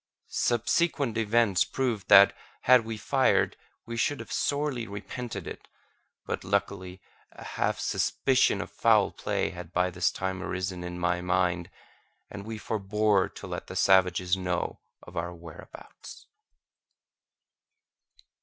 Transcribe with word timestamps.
Subsequent 0.31 1.15
events 1.15 1.63
proved 1.63 2.07
that, 2.07 2.35
had 2.61 2.85
we 2.85 2.97
fired, 2.97 3.55
we 3.85 3.95
should 3.95 4.19
have 4.19 4.31
sorely 4.31 4.87
repented 4.87 5.45
it, 5.45 5.67
but 6.25 6.43
luckily 6.43 6.99
a 7.33 7.43
half 7.43 7.79
suspicion 7.79 8.61
of 8.61 8.71
foul 8.71 9.11
play 9.11 9.51
had 9.51 9.71
by 9.71 9.91
this 9.91 10.09
time 10.09 10.41
arisen 10.41 10.83
in 10.83 10.97
my 10.97 11.21
mind, 11.21 11.69
and 12.31 12.45
we 12.47 12.57
forbore 12.57 13.29
to 13.29 13.45
let 13.45 13.67
the 13.67 13.75
savages 13.75 14.35
know 14.35 14.79
of 15.03 15.15
our 15.15 15.35
whereabouts. 15.35 16.25